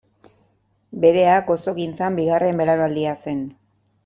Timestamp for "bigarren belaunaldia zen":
2.21-3.45